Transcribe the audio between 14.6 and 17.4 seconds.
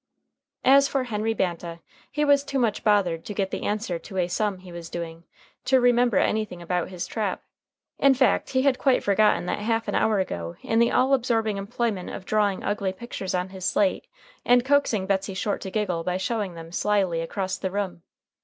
coaxing Betsey Short to giggle by showing them slyly